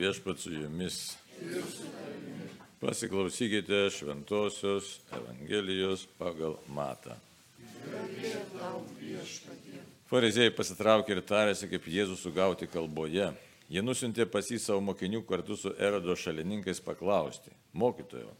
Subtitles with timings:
[0.00, 1.16] Viešpat su jumis.
[2.80, 7.18] Pasiklausykite Šventojios Evangelijos pagal Matą.
[10.08, 13.26] Fariziejai pasitraukė ir tarėsi, kaip Jėzus sugauti kalboje.
[13.68, 17.52] Jie nusintė pas jį savo mokinių kartu su Erodo šalininkais paklausti.
[17.76, 18.32] Mokytojo,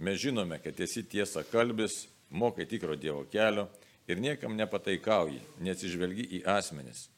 [0.00, 3.68] mes žinome, kad esi tiesa kalbis, mokai tikro Dievo kelio
[4.08, 7.10] ir niekam nepataikauji, neatsižvelgi į asmenis.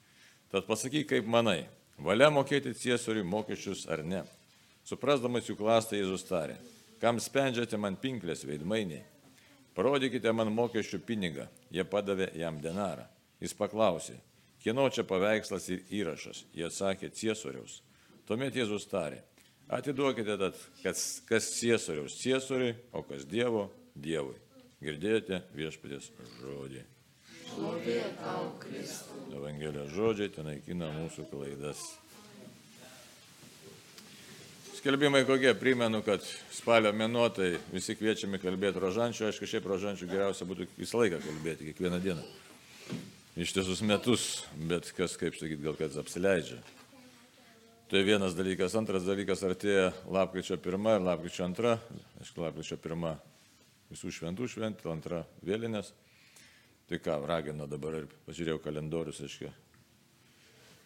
[0.50, 1.62] Tad pasakyk, kaip manai,
[1.98, 4.22] valia mokėti ciesoriui mokesčius ar ne.
[4.84, 6.59] Suprasdamas jų klastą Jėzus tarė,
[7.00, 9.02] kam spendžiate man pinklės veidmainiai,
[9.77, 13.06] parodykite man mokesčių pinigą, jie padavė jam denarą.
[13.41, 14.19] Jis paklausė,
[14.62, 17.80] kieno čia paveikslas ir įrašas, jie atsakė ciesoriaus.
[18.28, 19.20] Tuomet Jėzus tarė,
[19.69, 24.36] atiduokite tad, kas, kas ciesoriaus ciesoriui, o kas Dievo Dievui.
[24.84, 26.11] Girdėjote viešpatės
[26.42, 26.94] žodį.
[27.54, 29.20] Šlovė tau, Kristau.
[29.30, 31.82] Evangelijos žodžiai ten naikina mūsų klaidas.
[34.74, 40.48] Skelbimai kokie, primenu, kad spalio mėnuo tai visi kviečiami kalbėti rožančių, aišku, šiaip rožančių geriausia
[40.50, 42.27] būtų visą laiką kalbėti, kiekvieną dieną.
[43.46, 46.58] Ištisus metus, bet kas, kaip sakyti, gal kad apsileidžia.
[47.91, 48.74] Tai vienas dalykas.
[48.74, 51.78] Antras dalykas, artėja lapkričio pirma ir lapkričio antra.
[52.18, 53.14] Aišku, lapkričio pirma
[53.94, 55.94] visų šventų šventė, antra vėlinės.
[56.88, 59.52] Tai ką, ragino dabar ir pažiūrėjau kalendorius, aiškiai.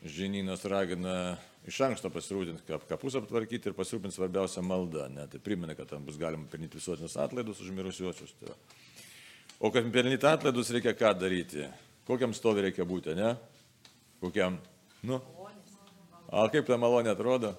[0.06, 1.14] Žinynas ragina
[1.66, 5.08] iš anksto pasirūpinti, kap, kapus aptvarkyti ir pasirūpinti svarbiausią maldą.
[5.10, 5.26] Ne?
[5.30, 8.36] Tai primena, kad tam bus galima pelnyti visuotinius atlaidus už mirusiuosius.
[8.38, 8.54] Tai
[9.58, 11.66] o kad pelnyti atlaidus reikia ką daryti?
[12.06, 13.34] Kokiam stovi reikia būti, ne?
[14.22, 14.60] Kokiam?
[15.02, 15.19] Nu?
[16.30, 17.56] A kaip ta malonė atrodo?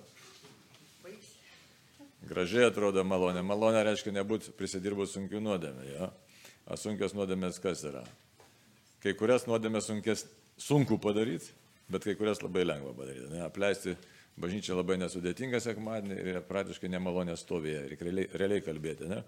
[2.30, 3.44] Gražiai atrodo malonė.
[3.44, 5.86] Malonė reiškia nebūti prisidirbus sunkių nuodėmė.
[5.92, 6.10] Ja?
[6.70, 8.08] O sunkios nuodėmės kas yra?
[9.04, 10.26] Kai kurias nuodėmės sunkės,
[10.60, 11.54] sunku padaryti,
[11.92, 13.30] bet kai kurias labai lengva padaryti.
[13.32, 13.44] Ne?
[13.46, 13.96] Apleisti
[14.40, 17.86] bažnyčią labai nesudėtinga sekmadienį ir praktiškai nemalonė stovėje.
[17.94, 19.08] Reikia realiai, realiai kalbėti.
[19.12, 19.24] Ne?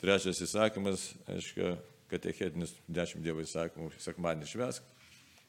[0.00, 1.76] Trečias įsakymas, aiškiai,
[2.10, 4.92] katechetinis dešimt dievo įsakymų sekmadienį švesk.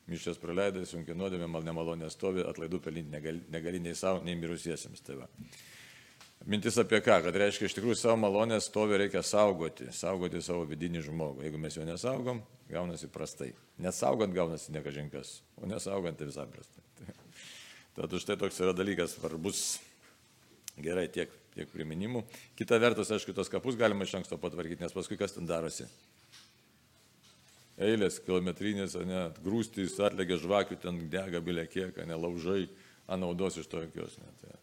[0.07, 5.03] Mišęs praleidai, sunkiai nuodėmė, mal nemalonė stovi, atlaidų pelinti negali, negali nei savo, nei mirusiesiems.
[5.03, 5.27] Tai va.
[6.45, 7.17] Mintis apie ką?
[7.25, 11.43] Kad reiškia, iš tikrųjų savo malonę stovi reikia saugoti, saugoti savo vidinį žmogų.
[11.47, 13.49] Jeigu mes jo nesaugom, gaunasi prastai.
[13.81, 16.85] Nesaugant gaunasi nekažinkas, o nesaugant tai visai prastai.
[17.97, 19.63] Tad už tai toks yra dalykas svarbus.
[20.77, 22.21] Gerai, tiek, tiek priminimų.
[22.57, 25.87] Kita vertus, aišku, tos kapus galima iš anksto patvarkyti, nes paskui kas ten darosi.
[27.81, 32.67] Eilės kilometrinės, ne, grūstys, atlegė žvakių, ten dega bilė kiek, ne laužai,
[33.09, 34.19] a naudos iš to jokios.
[34.21, 34.53] Ne, tai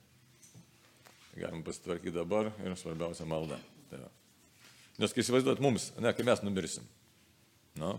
[1.39, 3.59] galim pasitvarkyti dabar ir svarbiausia malda.
[3.91, 4.11] Tai va.
[5.03, 6.87] Nes kai įsivaizduot mums, ne, kai mes numirsim,
[7.81, 7.97] nu,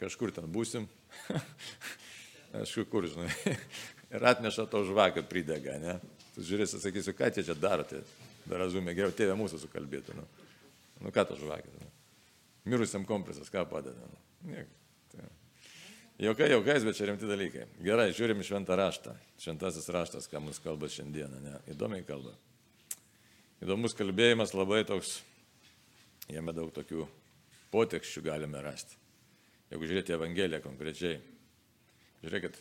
[0.00, 0.88] kažkur ten būsim,
[2.58, 3.30] aišku, kur, žinai,
[4.14, 5.96] ir atneša to žvakę pridega, ne.
[6.34, 8.02] Tu žiūrėsi, sakysiu, ką tie čia darote,
[8.48, 10.26] dar azumė, geriau tėvė mūsų sukalbėtų, nu,
[11.04, 11.90] nu ką to žvakę, nu.
[12.72, 14.22] mirusiam kompresas, ką padeda, nu.
[14.54, 14.81] nieko.
[16.22, 16.28] Tai.
[16.28, 17.64] Jokai, jokais, bet čia rimti dalykai.
[17.82, 19.16] Gerai, žiūrim šventą raštą.
[19.42, 21.40] Šventasis raštas, ką mums kalba šiandieną.
[21.42, 21.54] Ne?
[21.72, 22.36] Įdomiai kalba.
[23.62, 25.16] Įdomus kalbėjimas, labai toks,
[26.30, 27.08] jame daug tokių
[27.74, 28.94] potekščių galime rasti.
[29.72, 31.18] Jeigu žiūrėti Evangeliją konkrečiai,
[32.22, 32.60] žiūrėkit,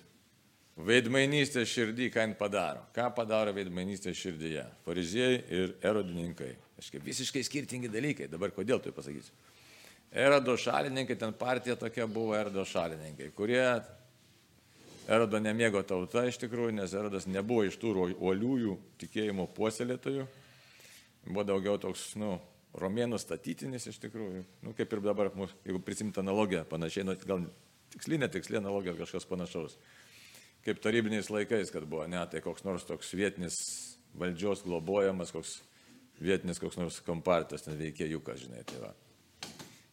[0.82, 2.88] veidmainystė širdį, ką jin padaro.
[2.98, 4.66] Ką padaro veidmainystė širdyje?
[4.88, 6.56] Fariziejai ir erodininkai.
[6.82, 8.32] Aiškiai, visiškai skirtingi dalykai.
[8.32, 9.38] Dabar kodėl tu pasakysiu?
[10.12, 13.64] Erodo šalininkai, ten partija tokia buvo Erodo šalininkai, kurie
[15.12, 20.28] Erodo nemėgo tauta iš tikrųjų, nes Erodas nebuvo iš tų uoliųjų tikėjimo puoselėtojų,
[21.30, 22.36] buvo daugiau toks, nu,
[22.78, 25.32] romėnų statytinis iš tikrųjų, nu, kaip ir dabar,
[25.66, 27.48] jeigu prisimti analogiją, panašiai, nu, gal
[27.92, 29.78] tiksli, netiksli analogija, kažkas panašaus.
[30.66, 33.58] Kaip tarybiniais laikais, kad buvo, ne, tai koks nors toks vietinis
[34.20, 35.58] valdžios globojamas, koks
[36.22, 38.92] vietinis koks nors kompartas ten veikėjukas, žinai, tai va.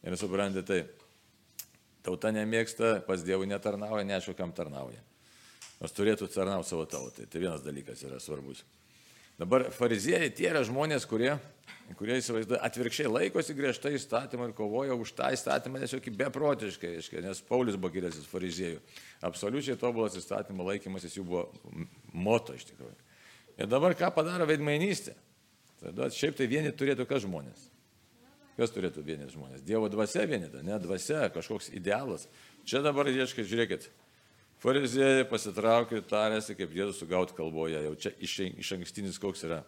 [0.08, 0.80] Ir suprantate, tai
[2.06, 5.02] tauta nemėgsta, pas Dievų netarnauja, neaišku, kam tarnauja.
[5.78, 7.28] Nors turėtų tarnauti savo tautai.
[7.28, 8.65] Tai vienas dalykas yra svarbus.
[9.38, 11.36] Dabar fariziejai tie yra žmonės, kurie,
[12.00, 17.44] kurie įsivaizduoja, atvirkščiai laikosi griežtai įstatymą ir kovoja už tą įstatymą tiesiog beprotiškai, aiškiai, nes
[17.47, 18.80] Paulius buvo kilęsis fariziejų.
[19.28, 21.44] Absoliučiai tobulas įstatymo laikymasis jų buvo
[22.10, 22.97] moto iš tikrųjų.
[23.62, 25.15] Ir dabar ką padaro veidmainystė?
[25.78, 27.68] Tada šiaip tai vieni turėtų kas žmonės.
[28.59, 29.63] Kas turėtų vienyti žmonės?
[29.63, 32.27] Dievo dvasia vienita, ne dvasia, kažkoks idealas.
[32.66, 33.87] Čia dabar ieškai, žiūrėkit,
[34.59, 37.78] fariziejai pasitraukė, tarėsi, kaip Jėzus sugauti kalboje.
[37.87, 39.60] Jau čia iš, iš ankstinis koks yra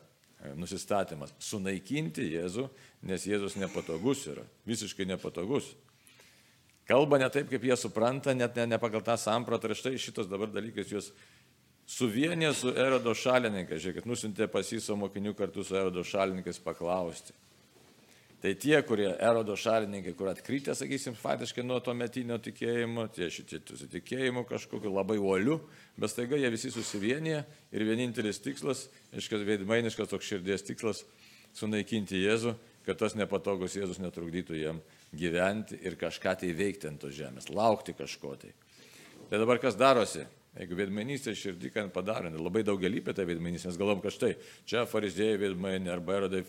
[0.58, 1.30] nusistatymas.
[1.38, 2.66] Sunaikinti Jėzų,
[3.06, 4.42] nes Jėzus nepatogus yra.
[4.66, 5.68] Visiškai nepatogus.
[6.90, 9.70] Kalba ne taip, kaip jie supranta, net ne, ne pagal tą sampratą.
[9.70, 11.12] Ir štai šitos dabar dalykas juos
[11.90, 13.78] suvienė su erodo šalininkai.
[13.78, 17.36] Žiūrėkit, nusintė pas jį savo mokinių kartu su erodo šalininkais paklausti.
[18.40, 23.58] Tai tie, kurie erodo šalininkai, kur atkrytė, sakysim, faktiškai nuo to metinio tikėjimo, tie šitie
[23.68, 25.58] susitikėjimo kažkokiu labai uoliu,
[26.00, 27.42] bet staiga jie visi susivienyje
[27.76, 31.04] ir vienintelis tikslas, iškas veidmainiškas toks širdies tikslas-
[31.60, 32.54] sunaikinti Jėzų,
[32.86, 34.80] kad tas nepatogus Jėzus netrukdytų jiem
[35.12, 38.54] gyventi ir kažką tai veikti ant tos žemės, laukti kažko tai.
[39.28, 40.24] Tai dabar kas darosi?
[40.56, 44.34] Jeigu veidmainystė širdį ką padaro, labai daugelįpė ta veidmainystė, mes galvom, kad štai
[44.66, 46.42] čia farizėjai veidmainė arba erodai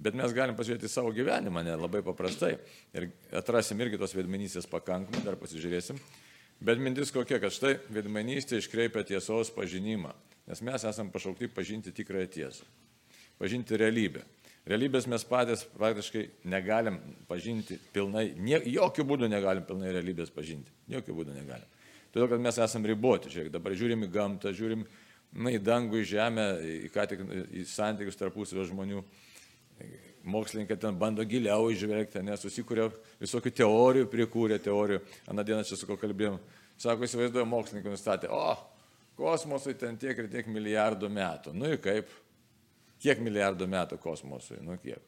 [0.00, 2.54] Bet mes galim pasižiūrėti į savo gyvenimą, ne labai paprastai.
[2.96, 6.00] Ir atrasim irgi tos vedmenystės pakankamai, dar pasižiūrėsim.
[6.64, 10.14] Bet mintis kokia, kad štai vedmenystė iškreipia tiesos pažinimą.
[10.48, 12.68] Nes mes esame pašaukti pažinti tikrąją tiesą.
[13.40, 14.24] Pažinti realybę.
[14.68, 16.98] Realybės mes patys praktiškai negalim
[17.28, 20.72] pažinti pilnai, nie, jokių būdų negalim pilnai realybės pažinti.
[20.92, 21.68] Jokių būdų negalim.
[22.12, 23.32] Todėl, kad mes esame riboti.
[23.32, 24.84] Žiūrėk, dabar žiūrim į gamtą, žiūrim
[25.32, 26.46] na, į dangų, į žemę,
[26.86, 27.24] į ką tik
[27.56, 29.04] į santykius tarpusavio žmonių
[30.24, 32.88] mokslininkai ten bando giliau išvelgti, nes susikūrė
[33.20, 35.00] visokių teorijų, prikūrė teorijų.
[35.32, 36.38] Aną dieną čia su ko kalbėjom.
[36.80, 38.54] Sako, įsivaizduoju, mokslininkai nustatė, o,
[39.18, 41.52] kosmosui ten tiek ir tiek milijardų metų.
[41.56, 42.08] Nu ir kaip?
[43.00, 44.60] Kiek milijardų metų kosmosui?
[44.64, 45.04] Nu kiek?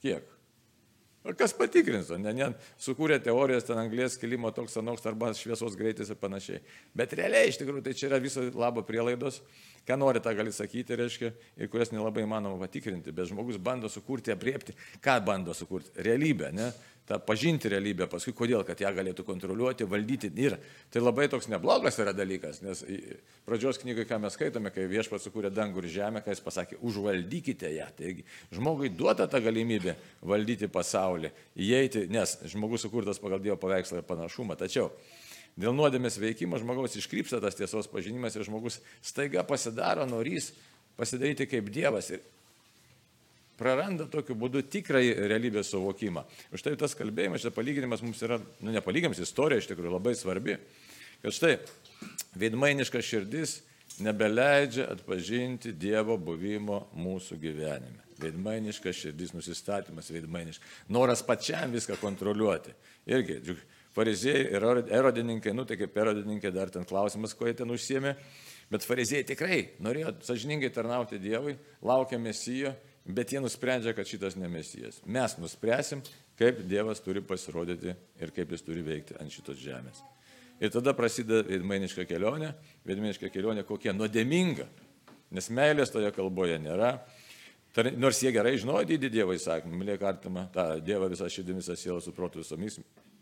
[0.00, 0.28] Kiek?
[1.20, 2.46] O kas patikrins, ne, ne,
[2.80, 6.62] sukūrė teorijas ten anglės kilimo toks anoks arba šviesos greitis ir panašiai.
[6.96, 9.42] Bet realiai iš tikrųjų tai čia yra viso labo prielaidos,
[9.84, 14.32] ką nori tą gali sakyti, reiškia, ir kurias nelabai įmanoma patikrinti, bet žmogus bando sukurti,
[14.32, 14.72] apriepti,
[15.04, 16.72] ką bando sukurti- realybę, ne?
[17.10, 20.30] Tą pažinti realybę, paskui kodėl, kad ją galėtų kontroliuoti, valdyti.
[20.38, 20.56] Ir
[20.92, 22.84] tai labai toks neblogas yra dalykas, nes
[23.48, 27.72] pradžios knygai, ką mes skaitome, kai viešpats sukūrė dangų ir žemę, kai jis pasakė, užvaldykite
[27.74, 27.88] ją.
[27.98, 34.06] Taigi žmogui duota ta galimybė valdyti pasaulį, įeiti, nes žmogus sukurtas pagal Dievo paveikslą ir
[34.06, 34.54] panašumą.
[34.60, 34.92] Tačiau
[35.58, 40.52] dėl nuodėmės veikimo žmogaus iškrypsta tas tiesos pažinimas ir žmogus staiga pasidaro norys
[41.00, 42.14] pasidaryti kaip Dievas.
[42.14, 42.22] Ir
[43.60, 46.24] praranda tokiu būdu tikrąjį realybės suvokimą.
[46.54, 50.56] Už tai tas kalbėjimas, šitas palyginimas mums yra, nu nepalyginimas, istorija iš tikrųjų labai svarbi.
[51.20, 51.56] Kad štai,
[52.40, 53.58] veidmainiška širdis
[54.00, 58.00] nebeleidžia atpažinti Dievo buvimo mūsų gyvenime.
[58.20, 60.72] Veidmainiška širdis, nusistatymas veidmainiškas.
[60.92, 62.72] Noras pačiam viską kontroliuoti.
[63.08, 63.40] Irgi,
[63.96, 64.66] fariziejai ir
[65.00, 68.14] erodininkai, nu tai kaip erodininkai dar ten klausimas, ko jie ten užsiemė.
[68.70, 72.74] Bet fariziejai tikrai norėjo sažiningai tarnauti Dievui, laukia mesijo
[73.16, 75.00] bet jie nusprendžia, kad šitas nemesijas.
[75.06, 76.02] Mes nuspręsim,
[76.38, 80.02] kaip Dievas turi pasirodyti ir kaip jis turi veikti ant šitos žemės.
[80.60, 82.52] Ir tada prasideda veidmainiška kelionė,
[82.88, 84.66] veidmainiška kelionė kokia nuodėminga,
[85.32, 86.98] nes meilės toje kalboje nėra.
[87.96, 92.00] Nors jie gerai žinojo didį Dievo įsakymą, mylėk artimą, tą Dievą visą širdį, visą sielą,
[92.02, 92.80] su protu visomis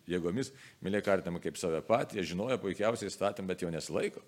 [0.08, 0.50] jėgomis,
[0.84, 4.24] mylėk artimą kaip save patį, jie žinojo puikiausiai įstatymą, bet jo nesilaiko.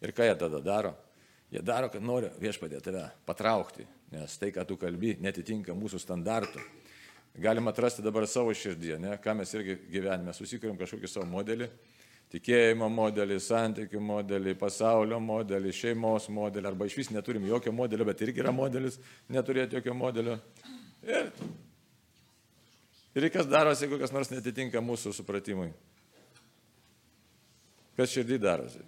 [0.00, 0.94] Ir ką jie tada daro?
[1.52, 6.62] Jie daro, kad nori viešpadė tave patraukti, nes tai, ką tu kalbi, netitinka mūsų standartų.
[7.38, 9.14] Galim atrasti dabar savo širdį, ne?
[9.22, 11.68] ką mes irgi gyvenime susikūrėm kažkokį savo modelį,
[12.32, 18.24] tikėjimo modelį, santykių modelį, pasaulio modelį, šeimos modelį, arba iš vis neturim jokio modelio, bet
[18.26, 18.98] irgi yra modelis,
[19.32, 20.38] neturėti jokio modelio.
[21.06, 21.30] Ir,
[23.14, 25.70] ir kas darosi, jeigu kas nors netitinka mūsų supratimui?
[27.98, 28.82] Kas širdį darosi?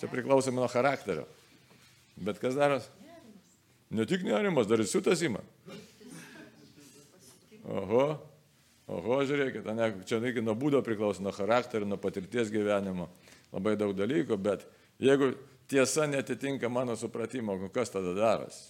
[0.00, 1.26] Čia priklausomai nuo charakterio.
[2.20, 2.99] Bet kas darosi?
[3.90, 5.42] Ne tik nerimas, dar ir siutas ima.
[7.70, 8.04] Oho,
[8.90, 13.08] oho, žiūrėkit, ne, čia reikia nuo būdo priklauso, nuo charakterio, nuo patirties gyvenimo,
[13.54, 14.64] labai daug dalykų, bet
[15.02, 15.32] jeigu
[15.70, 18.62] tiesa netitinka mano supratimo, kas tada daras?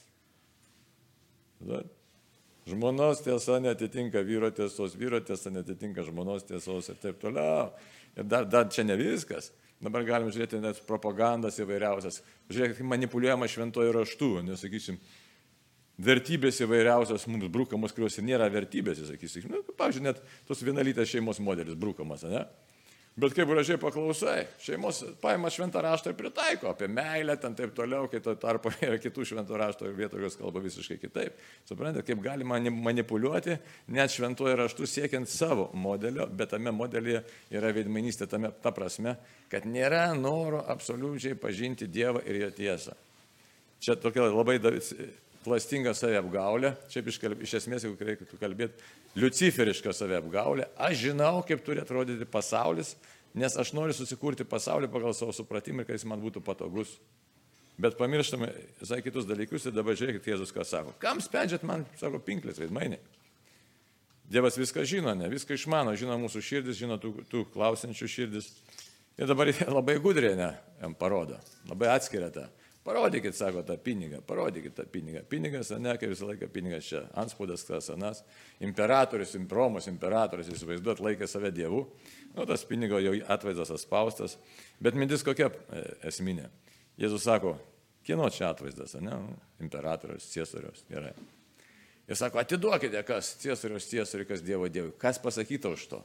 [1.60, 1.84] Tada
[2.70, 7.70] žmonos tiesa netitinka vyro tiesos, vyro tiesa netitinka žmonos tiesos ir taip toliau.
[8.16, 9.50] Ir dar, dar čia ne viskas.
[9.80, 12.20] Dabar galim žiūrėti net propagandas įvairiausias.
[12.52, 14.99] Žiūrėkit, manipuliuojama šventojo raštu, nesakysim,
[16.00, 19.49] vertybės įvairiausios mums brūkamos, kurios ir nėra vertybės, sakysim.
[19.49, 22.44] Nu, pavyzdžiui, net tos vienalytės šeimos modelis brūkamas, ne?
[23.20, 28.06] Bet kaip gražiai paklausai, šeimos paima šventą raštą ir pritaiko apie meilę, ten taip toliau,
[28.08, 31.36] kai to tarpo yra kitų šventą rašto vietų, kurios kalba visiškai kitaip.
[31.68, 33.58] Suprantate, kaip galima manipuliuoti
[33.92, 37.20] net šventuoju raštu siekiant savo modelio, bet tame modelyje
[37.52, 39.18] yra veidmainystė tame, ta prasme,
[39.52, 42.96] kad nėra noro absoliučiai pažinti Dievą ir jo tiesą.
[43.80, 44.60] Čia tokia labai
[45.44, 51.80] klastinga saviapgaulė, šiaip iš, iš esmės, jeigu reikėtų kalbėti, luciferiška saviapgaulė, aš žinau, kaip turi
[51.82, 52.94] atrodyti pasaulis,
[53.35, 56.99] nes aš noriu susikurti pasaulį pagal savo supratimą ir kad jis man būtų patogus.
[57.80, 58.50] Bet pamirštame
[58.82, 60.92] visai kitus dalykus ir dabar žiūrėkit, Jėzus ką sako.
[61.00, 62.99] Kam sprendžiat man, sako, pinklės veidmainė?
[64.30, 68.50] Dievas viską žino, ne viską išmano, žino mūsų širdis, žino tų, tų klausiančių širdis.
[69.18, 70.50] Ir dabar labai gudriai ne,
[70.82, 72.44] jam parodo, labai atskiria tą.
[72.84, 75.20] Parodykit, sako, tą pinigą, parodykit tą pinigą.
[75.28, 78.22] Pinigas, ne, kaip visą laiką pinigas čia, anspaudas, kas anas,
[78.64, 81.82] imperatorius, Romos imperatorius, įsivaizduot, laikė save dievų,
[82.38, 84.38] nu, tas pinigo jau atvaizdas atspaustas,
[84.80, 86.49] bet mintis kokia e, esminė.
[87.00, 87.58] Jėzus sako,
[88.06, 89.18] kieno čia atvaizdas, ne,
[89.60, 91.12] imperatorius, ciesorius, gerai.
[92.08, 96.00] Ir sako, atiduokite, kas ciesorius, ciesorius, kas Dievo Dievui, kas pasakyta už to.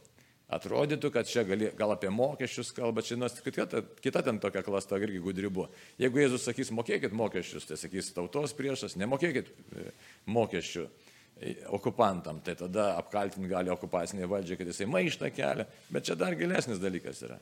[0.46, 5.00] Atrodytų, kad čia gali, gal apie mokesčius kalba, čia nors kita, kita ten tokia klasta
[5.02, 5.72] irgi gudri buvo.
[5.98, 9.86] Jeigu Jėzus sakys, mokėkit mokesčius, tai sakys tautos priešas, nemokėkit e,
[10.30, 16.18] mokesčių e, okupantam, tai tada apkaltinti gali okupacinė valdžia, kad jisai maištą kelia, bet čia
[16.20, 17.40] dar gilesnis dalykas yra.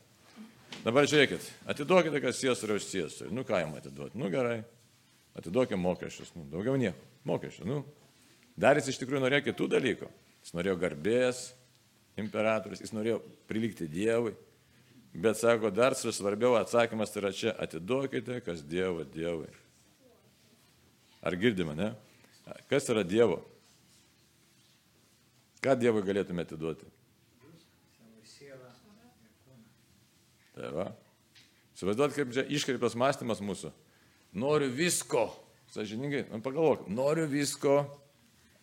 [0.84, 3.34] Dabar žiūrėkit, atiduokite, kas ciesoriaus ciesoriui.
[3.36, 4.20] Nu ką jam atiduoti?
[4.20, 4.62] Nu gerai,
[5.40, 6.32] atiduokime mokesčius.
[6.38, 7.12] Nu, daugiau nieko.
[7.28, 7.68] Mokesčių.
[7.68, 7.82] Nu.
[8.60, 10.10] Dar jis iš tikrųjų norėjo kitų dalykų.
[10.44, 11.44] Jis norėjo garbės,
[12.20, 14.34] imperatorius, jis norėjo prilikti Dievui,
[15.14, 19.50] bet sako, dar svarbiau atsakymas yra čia, atiduokite, kas Dievo Dievui.
[21.24, 21.94] Ar girdime, ne?
[22.70, 23.40] Kas yra Dievo?
[25.64, 26.90] Ką Dievui galėtume atiduoti?
[30.54, 30.90] Tai va.
[31.80, 33.72] Suvaizduot, kaip čia iškreiptas mąstymas mūsų.
[34.38, 35.30] Noriu visko.
[35.74, 37.80] Sažiningai, nu, pagalvok, noriu visko.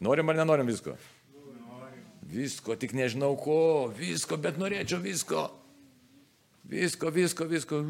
[0.01, 0.95] Norim ar nenorim visko?
[2.31, 5.49] Visko, tik nežinau ko, visko, bet norėčiau visko.
[6.71, 7.81] Visko, visko, visko.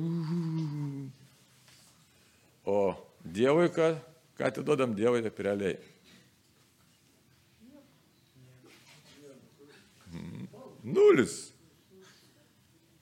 [2.65, 2.79] O
[3.21, 3.91] Dievui, ką,
[4.39, 5.77] ką atiduodam Dievui, taip realiai.
[10.81, 11.37] Nulis.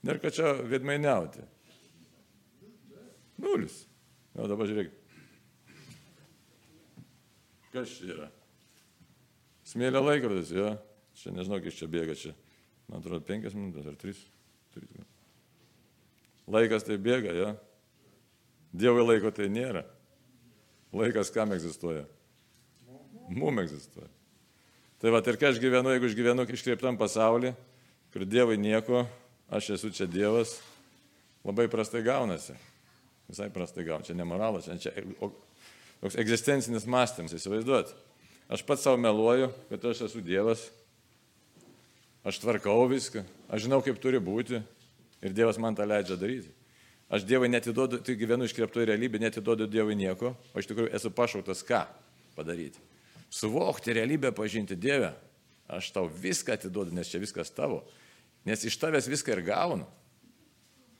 [0.09, 1.45] Ir kad čia vedmainiauti.
[3.39, 3.85] Nulis.
[4.35, 4.91] Na, dabar žiūrėk.
[7.71, 8.29] Kas čia yra?
[9.69, 10.71] Smėlio laikrodis, jo.
[10.73, 10.88] Ja?
[11.19, 12.35] Čia nežinau, kiek čia bėga čia.
[12.89, 14.21] Man atrodo, penkias minutės ar tris.
[14.75, 14.91] tris.
[16.49, 17.35] Laikas tai bėga.
[17.35, 17.49] Ja?
[18.73, 19.83] Dievui laiko tai nėra.
[20.95, 22.07] Laikas kam egzistuoja?
[23.29, 24.09] Mum egzistuoja.
[24.99, 27.53] Tai va, ir kai aš gyvenu, jeigu aš gyvenu iškreiptam pasaulyje,
[28.15, 29.05] kur Dievui nieko,
[29.53, 30.57] aš esu čia Dievas,
[31.47, 32.57] labai prastai gaunasi.
[33.29, 34.11] Visai prastai gaunasi.
[34.11, 35.31] Čia nemoralas, čia, čia
[36.01, 37.93] toks egzistencinis mąstymas, įsivaizduot.
[38.49, 40.65] Aš pats savo meluoju, kad aš esu Dievas,
[42.27, 44.63] aš tvarkau viską, aš žinau, kaip turi būti
[45.23, 46.51] ir Dievas man tą leidžia daryti.
[47.09, 51.65] Aš Dievui netiduodu, tai gyvenu iškreptoje realybėje, netiduodu Dievui nieko, o iš tikrųjų esu pašauktas
[51.65, 51.87] ką
[52.37, 52.83] padaryti.
[53.33, 55.15] Suvokti realybę, pažinti Dievę.
[55.69, 57.83] Aš tau viską atiduodu, nes čia viskas tavo.
[58.49, 59.89] Nes iš tavęs viską ir gaunu.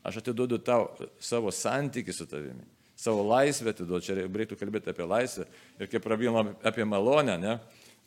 [0.05, 2.65] Aš atiduodu tau savo santykių su tavimi,
[2.97, 4.05] savo laisvę atiduodu.
[4.05, 5.45] Čia reikėtų kalbėti apie laisvę.
[5.81, 7.59] Ir kaip prabilom apie malonę, ne?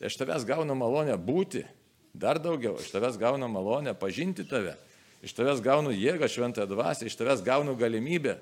[0.02, 1.62] Aš tavęs gaunu malonę būti
[2.12, 4.76] Dar daugiau, iš tavęs gaunu malonę pažinti tave,
[5.24, 8.36] iš tavęs gaunu jėgą šventąją dvasę, iš tavęs gaunu galimybę,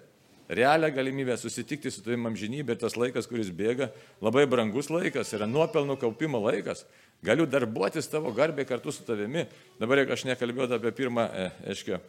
[0.50, 5.46] realią galimybę susitikti su tavim amžinybė ir tas laikas, kuris bėga, labai brangus laikas, yra
[5.46, 6.82] nuopelnų kaupimo laikas.
[7.22, 9.44] Galiu darbuotis tavo garbė kartu su tavimi.
[9.78, 11.28] Dabar, jeigu aš nekalbėjau apie pirmą,
[11.68, 12.00] aiškiai,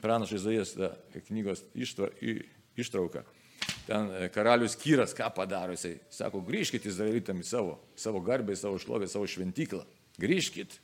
[0.00, 0.72] pranašą Izaijas
[1.26, 1.64] knygos
[2.78, 3.26] ištrauką.
[3.88, 8.78] Ten e, karalius Kyras ką padaro, jisai sako, grįžkite izraelitam į savo, savo garbę, savo
[8.80, 9.82] šlovę, savo šventyklą.
[10.18, 10.78] Grįžkit.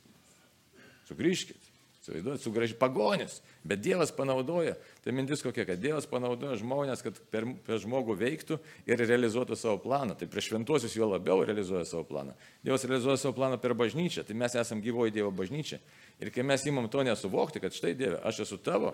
[1.09, 1.65] Sugrįžkit.
[2.05, 3.39] Suvaizduojat, sugraži pagonis.
[3.65, 8.59] Bet Dievas panaudoja, tai mintis kokia, kad Dievas panaudoja žmonės, kad per, per žmogų veiktų
[8.85, 10.13] ir realizuotų savo planą.
[10.19, 12.35] Tai prieš šventuosius jo labiau realizuoja savo planą.
[12.61, 15.81] Dievas realizuoja savo planą per bažnyčią, tai mes esame gyvoji Dievo bažnyčia.
[16.21, 18.93] Ir kai mes įmam to nesuvokti, kad štai Dieve, aš esu tavo,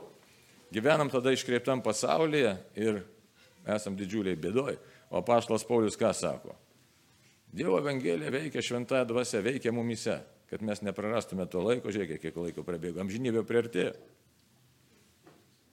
[0.72, 3.04] gyvenam tada iškreiptam pasaulyje ir
[3.76, 4.80] esam didžiuliai bėdoj.
[5.12, 6.56] O paštas Paulius ką sako?
[7.52, 12.64] Dievo Evangelija veikia, šventąją dvasę veikia mumise, kad mes neprarastume to laiko, žiūrėkit, kiek laiko
[12.68, 13.96] prabėgo, amžinybė priartėjo.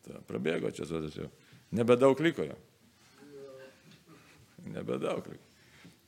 [0.06, 1.28] Ta, prabėgo čia sodas jau.
[1.74, 2.56] Nebedaug liko jo.
[4.74, 5.44] Nebedaug liko.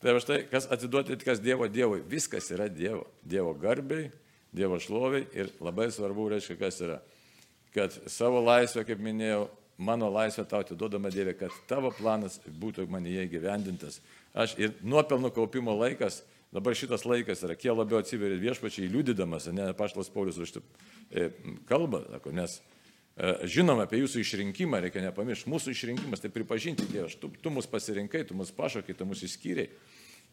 [0.00, 3.04] Tai štai, kas atiduoti, kas Dievo Dievui, viskas yra Dievo.
[3.20, 4.08] Dievo garbiai,
[4.50, 6.96] Dievo šloviai ir labai svarbu, reiškia, kas yra.
[7.76, 9.44] Kad savo laisvę, kaip minėjau,
[9.80, 13.99] mano laisvę tau atiduodama Dieve, kad tavo planas būtų manyje gyvendintas
[14.30, 16.20] Aš ir nuopelnų kaupimo laikas,
[16.54, 20.62] dabar šitas laikas yra, kiek labiau atsiveria viešpačiai liudydamas, ne paštas Paulius už tai
[21.10, 21.30] e,
[21.66, 27.18] kalba, sako, nes e, žinom apie jūsų išrinkimą, reikia nepamiršti, mūsų išrinkimas tai pripažinti Dievas,
[27.18, 29.72] tu, tu mus pasirinkai, tu mus pašakai, tu mus įskyriai.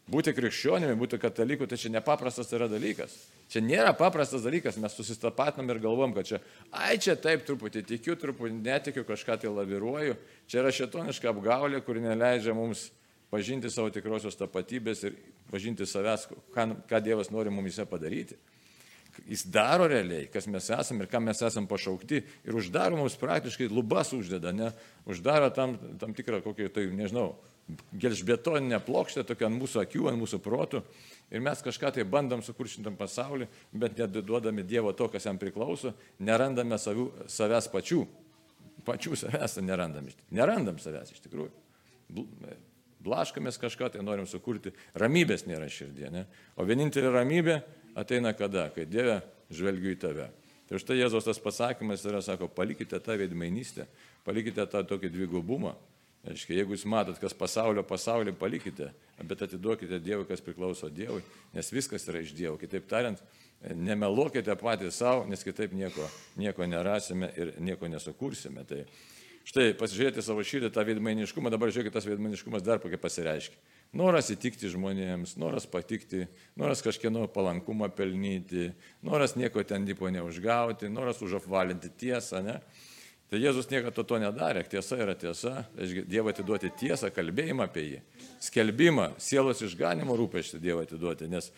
[0.08, 3.12] Būti krikščionimi, būti kataliku, tai čia nepaprastas yra dalykas.
[3.52, 6.38] Čia nėra paprastas dalykas, mes susistapatinam ir galvom, kad čia,
[6.72, 10.16] ai čia taip truputį tikiu, truputį netikiu, kažką tai laviruoju.
[10.48, 12.86] Čia yra šetoniška apgaulė, kuri neleidžia mums
[13.28, 15.18] pažinti savo tikrosios tapatybės ir
[15.52, 16.24] pažinti savęs,
[16.56, 18.38] ką, ką Dievas nori mumise padaryti.
[19.28, 23.68] Jis daro realiai, kas mes esame ir kam mes esame pašaukti ir uždaro mums praktiškai
[23.68, 24.70] lubas uždeda, ne?
[25.10, 27.32] Uždaro tam, tam tikrą kokį, tai nežinau,
[27.92, 30.82] gelžbetoninę plokštę tokią ant mūsų akių, ant mūsų protų.
[31.28, 35.92] Ir mes kažką tai bandom sukurti šitam pasauliu, bet neduodami Dievo to, kas jam priklauso,
[36.24, 38.00] nerandame savių, savęs pačių.
[38.88, 40.08] Pačių savęs nerandam.
[40.32, 41.52] Nerandam savęs iš tikrųjų.
[43.04, 44.72] Blaškamės kažką, tai norim sukurti.
[44.98, 46.08] Ramybės nėra širdie.
[46.10, 46.24] Ne?
[46.56, 47.60] O vienintelė ramybė
[47.98, 48.70] ateina kada?
[48.74, 49.20] Kai Dieve
[49.52, 50.30] žvelgiu į tave.
[50.68, 53.86] Tai štai Jėzos tas pasakymas yra, sako, palikite tą veidmainystę,
[54.26, 55.72] palikite tą tokį dvigubumą.
[56.28, 58.90] Aiškiai, jeigu jūs matot, kas pasaulio pasaulį, palikite,
[59.24, 61.22] bet atiduokite Dievui, kas priklauso Dievui,
[61.54, 62.58] nes viskas yra iš Dievo.
[62.60, 63.22] Kitaip tariant,
[63.62, 66.04] nemeluokite patys savo, nes kitaip nieko,
[66.38, 68.66] nieko nerasime ir nieko nesukursime.
[68.68, 68.82] Tai
[69.48, 73.56] štai pasižiūrėti savo širdį, tą veidmainiškumą, dabar žiūrėkite, tas veidmainiškumas dar kokia pasireiškia.
[73.96, 76.26] Noras įtikti žmonėms, noras patikti,
[76.60, 78.68] noras kažkieno palankumą pelnyti,
[79.00, 82.58] noras nieko ten dipo neužgauti, noras užapvalinti tiesą, ne?
[83.28, 85.66] Tai Jėzus niekada to, nedarė, tiesa yra tiesa,
[86.08, 87.98] Dievo atiduoti tiesą, kalbėjimą apie jį,
[88.46, 91.50] skelbimą, sielos išganimo rūpešti Dievo atiduoti, nes,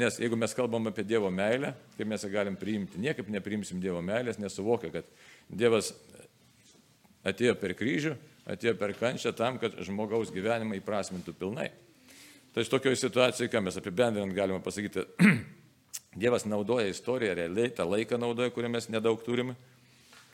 [0.00, 4.00] nes jeigu mes kalbam apie Dievo meilę, kaip mes ją galim priimti, niekaip nepriimsim Dievo
[4.04, 5.12] meilės, nesuvokia, kad
[5.52, 5.92] Dievas
[7.28, 8.14] atėjo per kryžių,
[8.56, 11.68] atėjo per kančią tam, kad žmogaus gyvenimą įprasmintų pilnai.
[12.56, 15.04] Tai iš tokioje situacijoje, ką mes apibendrinant galime pasakyti,
[16.24, 19.58] Dievas naudoja istoriją realiai, tą laiką naudoja, kurį mes nedaug turime,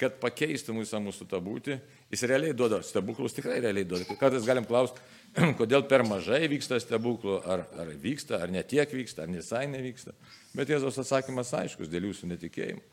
[0.03, 1.77] kad pakeistų visą mūsų tą būti.
[2.13, 4.07] Jis realiai duoda stebuklus, tikrai realiai duoda.
[4.19, 5.01] Kartais galim klausti,
[5.61, 10.15] kodėl per mažai vyksta stebuklų, ar, ar vyksta, ar netiek vyksta, ar visai nevyksta.
[10.57, 12.85] Bet Jėzos atsakymas aiškus dėl jūsų netikėjimų.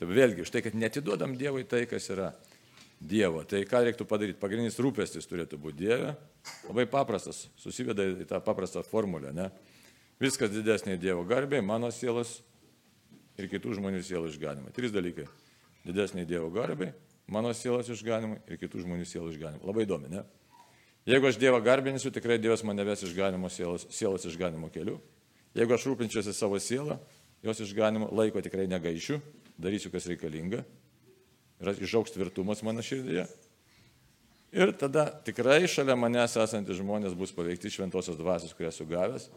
[0.00, 2.30] Tai vėlgi, štai, kad netiduodam Dievui tai, kas yra
[3.00, 3.42] Dievo.
[3.48, 4.40] Tai ką reiktų padaryti?
[4.40, 6.14] Pagrindinis rūpestis turėtų būti Dieve.
[6.68, 9.32] Labai paprastas, susiveda į tą paprastą formulę.
[9.36, 9.50] Ne?
[10.20, 12.38] Viskas didesnė Dievo garbė, mano sielos
[13.40, 14.72] ir kitų žmonių sielų išganimai.
[14.76, 15.26] Trys dalykai.
[15.90, 16.92] Didesnė Dievo garbė,
[17.30, 19.66] mano sielos išganimai ir kitų žmonių sielų išganimai.
[19.66, 20.24] Labai įdomi, ne?
[21.08, 24.98] Jeigu aš Dievą garbinsiu, tikrai Dievas mane ves išganimo sielos, sielos išganimo keliu.
[25.56, 26.98] Jeigu aš rūpinčiausi savo sielą,
[27.42, 29.18] jos išganimo laiko tikrai negaišiu,
[29.58, 30.62] darysiu, kas reikalinga
[31.60, 33.26] ir išauks tvirtumas mano širdyje.
[34.50, 39.28] Ir tada tikrai šalia manęs esantys žmonės bus paveikti šventosios dvasios, kurią sugavęs.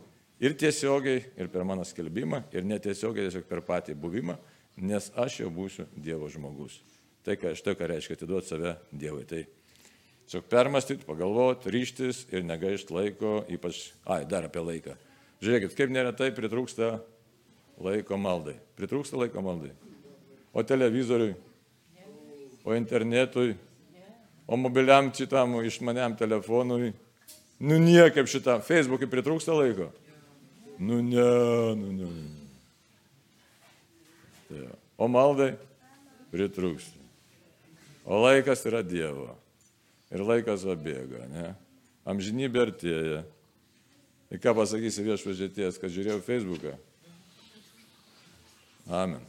[0.41, 4.35] Ir tiesiogiai, ir per mano skelbimą, ir netiesiogiai, tiesiog per patį buvimą,
[4.77, 6.79] nes aš jau būsiu Dievo žmogus.
[7.23, 9.23] Tai, ką, štai ką reiškia atiduoti save Dievui.
[9.29, 9.45] Tai
[10.25, 14.97] tiesiog permastyti, pagalvoti, ryštis ir negaišti laiko, ypač, ai, dar apie laiką.
[15.43, 16.97] Žiūrėkit, kaip neretai pritrūksta
[17.83, 18.57] laiko maldai.
[18.79, 19.71] Pritrūksta laiko maldai.
[20.53, 21.33] O televizoriui
[22.63, 23.55] o internetui,
[24.47, 26.93] o mobiliam šitam išmaniam telefonui.
[27.59, 29.89] Nu niekaip šitam, Facebook'ui pritrūksta laiko.
[30.79, 31.27] Nu ne,
[31.79, 32.42] nu ne.
[34.53, 34.67] Tai,
[35.01, 35.53] o maldai
[36.33, 37.01] pritrūksta.
[38.05, 39.31] O laikas yra Dievo.
[40.13, 41.53] Ir laikas vabėga, ne?
[42.05, 43.23] Amžinybė artėja.
[44.29, 46.75] Ir ką pasakysi viešpažėties, kad žiūrėjau Facebooką?
[48.91, 49.21] Amen.